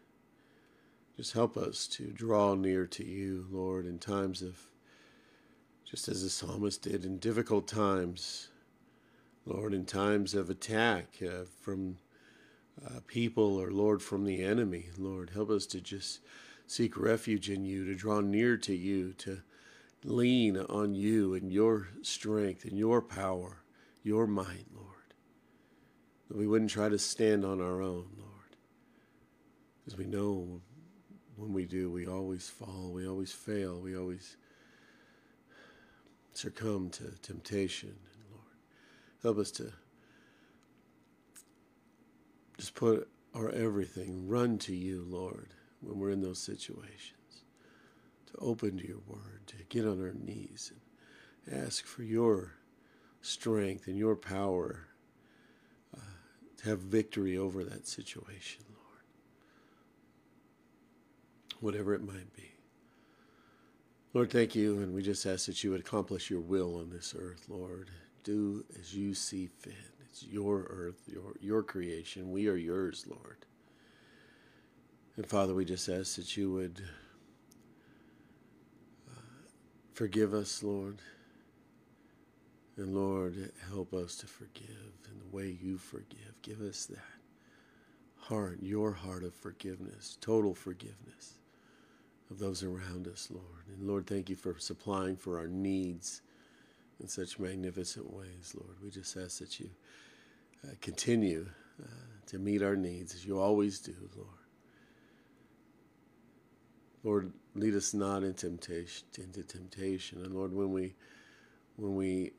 Just 1.18 1.34
help 1.34 1.58
us 1.58 1.88
to 1.88 2.06
draw 2.06 2.56
near 2.56 2.88
to 2.88 3.06
you, 3.06 3.46
Lord, 3.52 3.86
in 3.86 4.00
times 4.00 4.42
of, 4.42 4.58
just 5.84 6.08
as 6.08 6.24
the 6.24 6.30
psalmist 6.30 6.84
did, 6.84 7.04
in 7.04 7.20
difficult 7.20 7.68
times, 7.68 8.48
Lord, 9.46 9.74
in 9.74 9.86
times 9.86 10.34
of 10.34 10.50
attack 10.50 11.18
uh, 11.22 11.44
from 11.60 11.98
uh, 12.86 13.02
people 13.08 13.58
or, 13.58 13.70
Lord, 13.72 14.02
from 14.02 14.24
the 14.24 14.42
enemy. 14.42 14.86
Lord, 14.98 15.32
help 15.32 15.50
us 15.50 15.66
to 15.68 15.82
just 15.82 16.22
seek 16.66 16.98
refuge 16.98 17.50
in 17.50 17.66
you, 17.66 17.84
to 17.86 17.94
draw 17.94 18.22
near 18.22 18.56
to 18.56 18.74
you, 18.74 19.12
to 19.18 19.42
lean 20.06 20.58
on 20.58 20.96
you 20.96 21.34
and 21.34 21.52
your 21.52 21.90
strength 22.04 22.64
and 22.64 22.78
your 22.78 23.02
power, 23.02 23.64
your 24.02 24.26
might, 24.26 24.66
Lord 24.74 24.91
that 26.32 26.38
we 26.38 26.48
wouldn't 26.48 26.72
try 26.72 26.88
to 26.88 26.98
stand 26.98 27.44
on 27.44 27.60
our 27.60 27.82
own, 27.82 28.08
Lord. 28.18 28.56
Because 29.84 30.00
we 30.00 30.06
know 30.06 30.62
when 31.36 31.52
we 31.52 31.66
do, 31.66 31.92
we 31.92 32.08
always 32.08 32.48
fall, 32.48 32.92
we 32.94 33.06
always 33.06 33.34
fail, 33.34 33.82
we 33.82 33.98
always 33.98 34.38
succumb 36.32 36.90
to 36.92 37.12
temptation. 37.22 37.94
Lord, 38.32 38.46
help 39.22 39.40
us 39.40 39.52
to 39.52 39.74
just 42.58 42.76
put 42.76 43.10
our 43.36 43.50
everything, 43.50 44.30
run 44.30 44.58
to 44.60 44.74
you, 44.74 45.04
Lord, 45.06 45.50
when 45.82 46.00
we're 46.00 46.12
in 46.12 46.22
those 46.22 46.42
situations, 46.42 47.44
to 48.28 48.38
open 48.38 48.78
to 48.78 48.88
your 48.88 49.02
word, 49.06 49.48
to 49.48 49.58
get 49.68 49.86
on 49.86 50.00
our 50.00 50.14
knees 50.14 50.72
and 51.46 51.62
ask 51.66 51.86
for 51.86 52.04
your 52.04 52.54
strength 53.20 53.88
and 53.88 53.98
your 53.98 54.16
power 54.16 54.88
to 56.62 56.70
have 56.70 56.80
victory 56.80 57.38
over 57.38 57.64
that 57.64 57.88
situation, 57.88 58.64
Lord. 58.70 59.04
Whatever 61.60 61.94
it 61.94 62.04
might 62.04 62.34
be. 62.36 62.52
Lord, 64.14 64.30
thank 64.30 64.56
you, 64.56 64.80
and 64.80 64.94
we 64.94 65.02
just 65.02 65.26
ask 65.26 65.46
that 65.46 65.64
you 65.64 65.72
would 65.72 65.80
accomplish 65.80 66.30
your 66.30 66.42
will 66.42 66.78
on 66.80 66.90
this 66.90 67.16
earth, 67.18 67.46
Lord. 67.48 67.90
Do 68.24 68.66
as 68.80 68.94
you 68.94 69.14
see 69.14 69.48
fit. 69.48 69.74
It's 70.10 70.24
your 70.24 70.68
earth, 70.70 71.02
your, 71.08 71.36
your 71.40 71.64
creation. 71.64 72.32
We 72.32 72.48
are 72.50 72.58
yours, 72.58 73.06
Lord. 73.08 73.38
And 75.16 75.26
Father, 75.26 75.54
we 75.54 75.64
just 75.64 75.88
ask 75.88 76.18
that 76.18 76.36
you 76.36 76.52
would 76.52 76.84
uh, 79.10 79.22
forgive 79.94 80.34
us, 80.34 80.62
Lord. 80.62 81.00
And 82.78 82.96
Lord, 82.96 83.52
help 83.70 83.94
us 83.94 84.16
to 84.18 84.28
forgive 84.28 84.94
in 85.12 85.20
the 85.20 85.36
way 85.36 85.58
you 85.62 85.78
forgive. 85.78 86.42
Give 86.42 86.62
us 86.62 86.86
that 86.86 87.00
heart, 88.18 88.60
your 88.62 88.94
heart 88.94 89.24
of 89.24 89.34
forgiveness, 89.34 90.18
total 90.22 90.54
forgiveness 90.54 91.40
of 92.30 92.40
those 92.40 92.64
around 92.64 93.08
us, 93.08 93.28
Lord. 93.30 93.68
And 93.68 93.88
Lord, 93.88 94.08
thank 94.08 94.30
you 94.30 94.36
for 94.36 94.56
supplying 94.58 95.18
for 95.18 95.38
our 95.38 95.48
needs 95.48 96.22
in 97.00 97.08
such 97.08 97.40
magnificent 97.40 98.12
ways, 98.12 98.56
Lord. 98.56 98.78
We 98.82 98.90
just 98.90 99.18
ask 99.18 99.40
that 99.40 99.60
you 99.60 99.70
uh, 100.64 100.72
continue 100.80 101.48
uh, 101.82 101.88
to 102.28 102.40
meet 102.40 102.62
our 102.62 102.76
needs 102.76 103.16
as 103.16 103.26
you 103.26 103.40
always 103.40 103.80
do, 103.80 103.96
Lord. 104.16 104.30
Lord, 107.04 107.34
lead 107.56 107.76
us 107.76 107.94
not 107.94 108.24
in 108.24 108.36
temptation, 108.36 109.08
into 109.18 109.44
temptation. 109.44 110.24
And 110.24 110.34
Lord, 110.34 110.54
when 110.54 110.72
we 110.72 110.94
when 111.78 111.96
we 111.96 112.32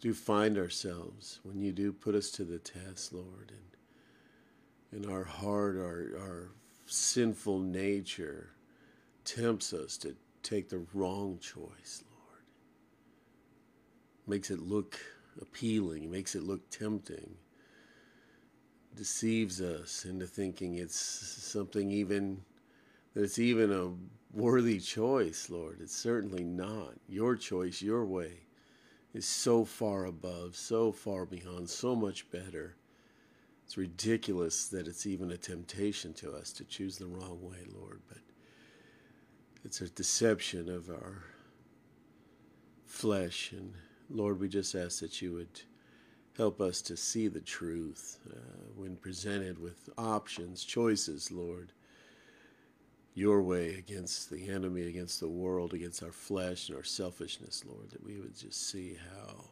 do 0.00 0.14
find 0.14 0.56
ourselves, 0.56 1.40
when 1.42 1.60
you 1.60 1.72
do 1.72 1.92
put 1.92 2.14
us 2.14 2.30
to 2.32 2.44
the 2.44 2.58
test, 2.58 3.12
Lord, 3.12 3.52
and 4.92 5.04
in 5.04 5.10
our 5.10 5.24
heart, 5.24 5.76
our, 5.76 6.18
our 6.18 6.50
sinful 6.86 7.58
nature 7.58 8.50
tempts 9.24 9.72
us 9.72 9.96
to 9.98 10.14
take 10.42 10.68
the 10.68 10.84
wrong 10.94 11.38
choice, 11.40 12.04
Lord. 12.10 12.42
Makes 14.26 14.50
it 14.50 14.60
look 14.60 14.98
appealing, 15.40 16.10
makes 16.10 16.34
it 16.34 16.42
look 16.42 16.70
tempting, 16.70 17.34
deceives 18.94 19.60
us 19.60 20.04
into 20.04 20.26
thinking 20.26 20.76
it's 20.76 20.98
something 20.98 21.90
even 21.90 22.40
that 23.14 23.24
it's 23.24 23.38
even 23.38 23.72
a 23.72 23.92
worthy 24.36 24.78
choice, 24.78 25.50
Lord. 25.50 25.78
It's 25.80 25.96
certainly 25.96 26.44
not. 26.44 26.94
Your 27.08 27.34
choice, 27.36 27.82
your 27.82 28.04
way 28.04 28.47
is 29.14 29.26
so 29.26 29.64
far 29.64 30.04
above, 30.04 30.56
so 30.56 30.92
far 30.92 31.24
beyond, 31.24 31.68
so 31.68 31.94
much 31.94 32.30
better. 32.30 32.76
It's 33.64 33.76
ridiculous 33.76 34.68
that 34.68 34.86
it's 34.86 35.06
even 35.06 35.30
a 35.30 35.36
temptation 35.36 36.14
to 36.14 36.32
us 36.32 36.52
to 36.54 36.64
choose 36.64 36.96
the 36.96 37.06
wrong 37.06 37.38
way, 37.42 37.66
Lord, 37.78 38.00
but 38.08 38.18
it's 39.64 39.80
a 39.80 39.88
deception 39.88 40.68
of 40.68 40.88
our 40.88 41.24
flesh. 42.86 43.52
And 43.52 43.74
Lord, 44.10 44.40
we 44.40 44.48
just 44.48 44.74
ask 44.74 45.00
that 45.00 45.20
you 45.20 45.34
would 45.34 45.60
Help 46.38 46.60
us 46.60 46.80
to 46.82 46.96
see 46.96 47.26
the 47.26 47.40
truth 47.40 48.20
uh, 48.30 48.36
when 48.76 48.94
presented 48.94 49.58
with 49.58 49.88
options, 49.98 50.62
choices, 50.62 51.32
Lord. 51.32 51.72
Your 53.18 53.42
way 53.42 53.74
against 53.74 54.30
the 54.30 54.48
enemy, 54.48 54.82
against 54.86 55.18
the 55.18 55.28
world, 55.28 55.74
against 55.74 56.04
our 56.04 56.12
flesh 56.12 56.68
and 56.68 56.78
our 56.78 56.84
selfishness, 56.84 57.64
Lord, 57.66 57.90
that 57.90 58.04
we 58.04 58.20
would 58.20 58.38
just 58.38 58.70
see 58.70 58.96
how 59.12 59.44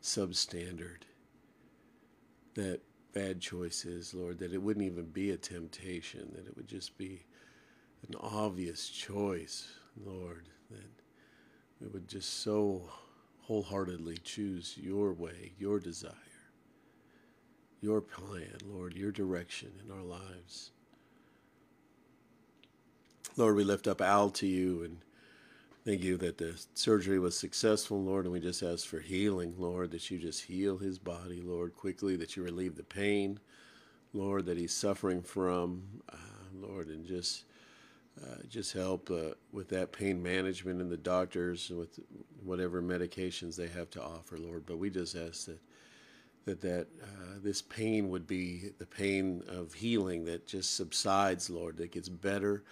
substandard 0.00 1.02
that 2.54 2.82
bad 3.12 3.40
choice 3.40 3.84
is, 3.84 4.14
Lord, 4.14 4.38
that 4.38 4.52
it 4.52 4.62
wouldn't 4.62 4.86
even 4.86 5.06
be 5.06 5.32
a 5.32 5.36
temptation, 5.36 6.30
that 6.36 6.46
it 6.46 6.54
would 6.56 6.68
just 6.68 6.96
be 6.96 7.24
an 8.06 8.14
obvious 8.20 8.88
choice, 8.88 9.66
Lord, 10.06 10.48
that 10.70 11.02
we 11.80 11.88
would 11.88 12.06
just 12.06 12.44
so 12.44 12.88
wholeheartedly 13.40 14.18
choose 14.18 14.78
your 14.80 15.12
way, 15.14 15.50
your 15.58 15.80
desire, 15.80 16.12
your 17.80 18.00
plan, 18.00 18.56
Lord, 18.64 18.94
your 18.94 19.10
direction 19.10 19.72
in 19.84 19.90
our 19.90 20.04
lives. 20.04 20.70
Lord, 23.36 23.56
we 23.56 23.64
lift 23.64 23.88
up 23.88 24.00
Al 24.00 24.30
to 24.30 24.46
you 24.46 24.84
and 24.84 24.98
thank 25.84 26.04
you 26.04 26.16
that 26.18 26.38
the 26.38 26.54
surgery 26.74 27.18
was 27.18 27.36
successful, 27.36 28.00
Lord, 28.00 28.26
and 28.26 28.32
we 28.32 28.38
just 28.38 28.62
ask 28.62 28.86
for 28.86 29.00
healing, 29.00 29.54
Lord, 29.58 29.90
that 29.90 30.08
you 30.08 30.18
just 30.18 30.44
heal 30.44 30.78
his 30.78 31.00
body, 31.00 31.42
Lord, 31.42 31.74
quickly, 31.74 32.14
that 32.16 32.36
you 32.36 32.44
relieve 32.44 32.76
the 32.76 32.84
pain, 32.84 33.40
Lord, 34.12 34.46
that 34.46 34.56
he's 34.56 34.72
suffering 34.72 35.20
from, 35.20 35.82
uh, 36.12 36.16
Lord, 36.54 36.86
and 36.88 37.04
just 37.04 37.44
uh, 38.22 38.36
just 38.48 38.72
help 38.72 39.10
uh, 39.10 39.34
with 39.50 39.68
that 39.70 39.90
pain 39.90 40.22
management 40.22 40.80
and 40.80 40.88
the 40.88 40.96
doctors 40.96 41.70
with 41.70 41.98
whatever 42.44 42.80
medications 42.80 43.56
they 43.56 43.66
have 43.66 43.90
to 43.90 44.00
offer, 44.00 44.38
Lord. 44.38 44.64
But 44.64 44.78
we 44.78 44.90
just 44.90 45.16
ask 45.16 45.46
that 45.46 45.58
that 46.44 46.60
that 46.60 46.86
uh, 47.02 47.38
this 47.42 47.62
pain 47.62 48.10
would 48.10 48.28
be 48.28 48.70
the 48.78 48.86
pain 48.86 49.42
of 49.48 49.74
healing 49.74 50.24
that 50.26 50.46
just 50.46 50.76
subsides, 50.76 51.50
Lord, 51.50 51.76
that 51.78 51.90
gets 51.90 52.08
better 52.08 52.62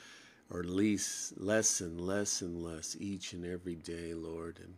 or 0.52 0.62
least 0.64 1.40
less 1.40 1.80
and 1.80 2.00
less 2.00 2.42
and 2.42 2.62
less 2.62 2.96
each 3.00 3.32
and 3.32 3.44
every 3.44 3.74
day, 3.74 4.12
Lord, 4.12 4.58
and 4.62 4.74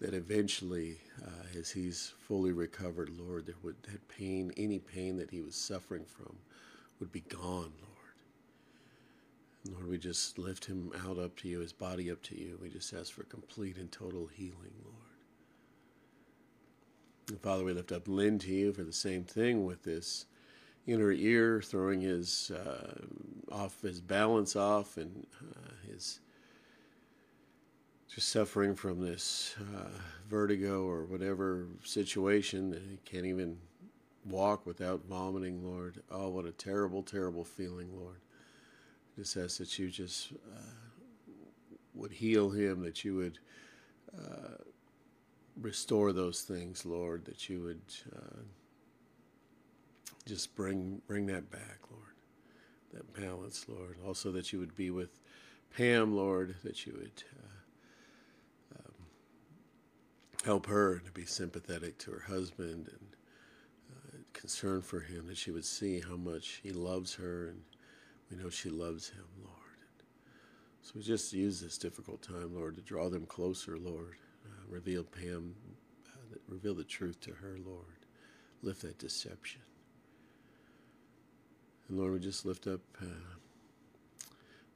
that 0.00 0.14
eventually, 0.14 0.98
uh, 1.22 1.58
as 1.58 1.70
he's 1.70 2.14
fully 2.26 2.52
recovered, 2.52 3.10
Lord, 3.10 3.46
there 3.46 3.54
would 3.62 3.82
that 3.82 4.08
pain, 4.08 4.52
any 4.56 4.78
pain 4.78 5.16
that 5.18 5.30
he 5.30 5.42
was 5.42 5.54
suffering 5.54 6.04
from, 6.04 6.36
would 6.98 7.12
be 7.12 7.20
gone, 7.20 7.72
Lord. 7.80 7.94
Lord, 9.70 9.88
we 9.88 9.98
just 9.98 10.38
lift 10.38 10.66
him 10.66 10.90
out 11.06 11.18
up 11.18 11.36
to 11.38 11.48
you, 11.48 11.60
his 11.60 11.72
body 11.72 12.10
up 12.10 12.22
to 12.24 12.38
you. 12.38 12.58
We 12.60 12.68
just 12.68 12.92
ask 12.92 13.12
for 13.12 13.24
complete 13.24 13.76
and 13.76 13.90
total 13.90 14.26
healing, 14.26 14.74
Lord. 14.82 14.96
And 17.28 17.40
Father, 17.40 17.64
we 17.64 17.72
lift 17.72 17.92
up 17.92 18.08
Lynn 18.08 18.38
to 18.40 18.52
you 18.52 18.72
for 18.72 18.84
the 18.84 18.92
same 18.92 19.24
thing 19.24 19.64
with 19.64 19.82
this 19.82 20.26
inner 20.86 21.12
ear, 21.12 21.62
throwing 21.62 22.02
his 22.02 22.50
uh, 22.50 23.00
off 23.54 23.80
his 23.82 24.00
balance 24.00 24.56
off, 24.56 24.96
and 24.96 25.26
uh, 25.40 25.90
his 25.90 26.20
just 28.12 28.28
suffering 28.28 28.74
from 28.76 29.00
this 29.00 29.56
uh, 29.76 29.88
vertigo 30.28 30.84
or 30.86 31.04
whatever 31.04 31.66
situation 31.82 32.70
that 32.70 32.82
he 32.82 32.98
can't 33.04 33.26
even 33.26 33.56
walk 34.24 34.66
without 34.66 35.04
vomiting. 35.08 35.64
Lord, 35.64 36.02
oh, 36.10 36.28
what 36.28 36.44
a 36.44 36.52
terrible, 36.52 37.02
terrible 37.02 37.44
feeling, 37.44 37.90
Lord 37.96 38.20
just 39.16 39.36
ask 39.36 39.58
that 39.58 39.78
you 39.78 39.90
just 39.90 40.32
uh, 40.32 40.72
would 41.94 42.12
heal 42.12 42.50
him, 42.50 42.82
that 42.82 43.04
you 43.04 43.14
would 43.14 43.38
uh, 44.16 44.56
restore 45.60 46.12
those 46.12 46.42
things, 46.42 46.84
Lord, 46.84 47.24
that 47.26 47.48
you 47.48 47.62
would 47.62 47.82
uh, 48.14 48.42
just 50.26 50.54
bring 50.56 51.00
bring 51.06 51.26
that 51.26 51.50
back, 51.50 51.78
Lord, 51.90 52.13
that 52.94 53.12
balance, 53.14 53.66
Lord. 53.68 53.96
Also, 54.06 54.32
that 54.32 54.52
you 54.52 54.58
would 54.58 54.76
be 54.76 54.90
with 54.90 55.20
Pam, 55.76 56.16
Lord, 56.16 56.54
that 56.64 56.86
you 56.86 56.94
would. 56.94 57.22
Uh, 57.36 58.78
um, 58.78 58.94
help 60.44 60.66
her 60.66 60.98
to 60.98 61.12
be 61.12 61.24
sympathetic 61.24 61.98
to 61.98 62.12
her 62.12 62.24
husband 62.26 62.88
and 62.88 63.16
uh, 63.90 64.16
concern 64.32 64.82
for 64.82 65.00
him, 65.00 65.26
that 65.26 65.36
she 65.36 65.50
would 65.50 65.64
see 65.64 66.00
how 66.00 66.16
much 66.16 66.60
he 66.62 66.70
loves 66.70 67.14
her 67.14 67.48
and 67.48 67.60
we 68.30 68.42
know 68.42 68.50
she 68.50 68.70
loves 68.70 69.08
him, 69.10 69.24
Lord. 69.42 69.54
So 70.82 70.92
we 70.96 71.02
just 71.02 71.32
use 71.32 71.60
this 71.60 71.78
difficult 71.78 72.22
time, 72.22 72.54
Lord, 72.54 72.76
to 72.76 72.82
draw 72.82 73.08
them 73.08 73.26
closer, 73.26 73.76
Lord. 73.78 74.16
Uh, 74.44 74.64
reveal 74.68 75.02
Pam, 75.04 75.54
uh, 76.08 76.36
reveal 76.48 76.74
the 76.74 76.84
truth 76.84 77.20
to 77.20 77.32
her, 77.32 77.56
Lord. 77.64 78.06
Lift 78.62 78.82
that 78.82 78.98
deception. 78.98 79.60
And 81.88 81.98
Lord, 81.98 82.12
we 82.14 82.18
just 82.18 82.46
lift 82.46 82.66
up 82.66 82.80
uh, 83.00 83.06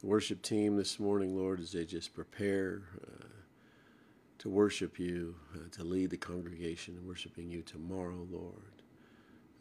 the 0.00 0.06
worship 0.06 0.42
team 0.42 0.76
this 0.76 1.00
morning, 1.00 1.36
Lord, 1.36 1.58
as 1.58 1.72
they 1.72 1.84
just 1.84 2.14
prepare 2.14 2.82
uh, 3.02 3.24
to 4.38 4.50
worship 4.50 4.98
you, 4.98 5.34
uh, 5.54 5.68
to 5.72 5.84
lead 5.84 6.10
the 6.10 6.18
congregation 6.18 6.96
in 7.00 7.06
worshiping 7.06 7.50
you 7.50 7.62
tomorrow, 7.62 8.26
Lord. 8.30 8.82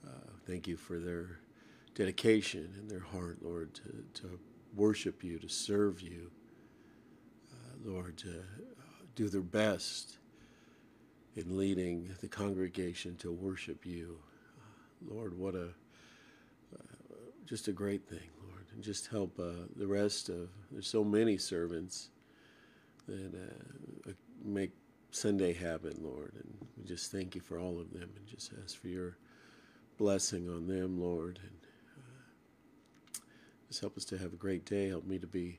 Uh, 0.06 0.30
thank 0.46 0.68
you 0.68 0.76
for 0.76 1.00
their 1.00 1.40
dedication 1.96 2.70
and 2.78 2.90
their 2.90 3.00
heart, 3.00 3.38
Lord, 3.42 3.74
to, 3.76 4.22
to 4.22 4.40
worship 4.76 5.24
you, 5.24 5.40
to 5.40 5.48
serve 5.48 6.02
you, 6.02 6.30
uh, 7.52 7.90
Lord, 7.90 8.18
to 8.18 8.30
uh, 8.30 9.04
do 9.16 9.30
their 9.30 9.42
best 9.42 10.18
in 11.36 11.58
leading 11.58 12.10
the 12.20 12.28
congregation 12.28 13.16
to 13.18 13.32
worship 13.32 13.86
you. 13.86 14.18
Lord, 15.08 15.38
what 15.38 15.56
a 15.56 15.70
just 17.48 17.70
a 17.70 17.72
great 17.72 18.06
thing, 18.08 18.30
Lord, 18.44 18.66
and 18.74 18.84
just 18.84 19.08
help 19.08 19.40
uh, 19.40 19.66
the 19.78 19.88
rest 19.88 20.28
of. 20.30 20.50
There's 20.70 20.88
so 20.88 21.04
many 21.04 21.38
servants 21.38 22.10
that 23.08 23.34
uh, 23.34 24.12
make 24.44 24.72
Sunday 25.12 25.54
happen, 25.54 25.98
Lord, 26.02 26.34
and 26.36 26.54
we 26.78 26.84
just 26.84 27.10
thank 27.12 27.36
you 27.36 27.42
for 27.42 27.58
all 27.58 27.80
of 27.80 27.92
them, 27.94 28.10
and 28.16 28.28
just 28.28 28.52
ask 28.64 28.78
for 28.78 28.90
your 28.90 29.18
blessing 29.98 30.50
on 30.50 30.68
them, 30.68 31.00
Lord, 31.00 31.40
and 31.42 33.22
just 33.70 33.80
help 33.80 33.98
us 33.98 34.06
to 34.06 34.18
have 34.18 34.34
a 34.34 34.38
great 34.38 34.66
day. 34.66 34.90
Help 34.90 35.06
me 35.06 35.18
to 35.18 35.28
be 35.28 35.58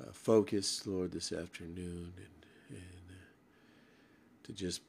uh, 0.00 0.12
focused, 0.12 0.86
Lord, 0.86 1.10
this 1.10 1.32
afternoon, 1.32 2.12
and 2.16 2.46
and 2.70 3.10
uh, 3.10 4.44
to 4.44 4.52
just 4.52 4.82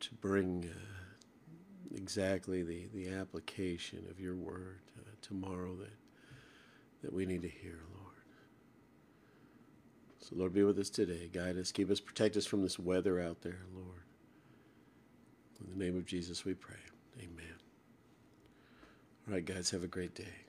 to 0.00 0.14
bring 0.14 0.70
uh, 0.70 1.94
exactly 1.94 2.62
the 2.62 2.86
the 2.94 3.10
application 3.10 4.06
of 4.10 4.18
your 4.18 4.34
word 4.34 4.80
uh, 4.98 5.10
tomorrow 5.26 5.74
that 5.76 5.92
that 7.02 7.12
we 7.12 7.26
need 7.26 7.42
to 7.42 7.48
hear, 7.48 7.78
Lord. 7.94 8.14
So, 10.18 10.34
Lord, 10.34 10.54
be 10.54 10.64
with 10.64 10.78
us 10.78 10.90
today. 10.90 11.30
Guide 11.32 11.56
us, 11.56 11.70
keep 11.70 11.90
us, 11.90 12.00
protect 12.00 12.36
us 12.36 12.46
from 12.46 12.62
this 12.62 12.78
weather 12.78 13.20
out 13.20 13.42
there, 13.42 13.60
Lord. 13.74 14.02
In 15.60 15.78
the 15.78 15.84
name 15.84 15.96
of 15.96 16.04
Jesus, 16.04 16.44
we 16.44 16.54
pray. 16.54 16.74
Amen. 17.20 17.54
All 19.28 19.34
right, 19.34 19.44
guys, 19.44 19.70
have 19.70 19.84
a 19.84 19.88
great 19.88 20.14
day. 20.14 20.45